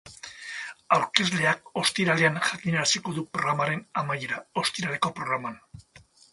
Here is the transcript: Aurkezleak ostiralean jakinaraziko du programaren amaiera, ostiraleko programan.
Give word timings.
Aurkezleak 0.95 1.69
ostiralean 1.81 2.41
jakinaraziko 2.49 3.15
du 3.19 3.27
programaren 3.37 3.87
amaiera, 4.05 4.43
ostiraleko 4.65 5.17
programan. 5.23 5.65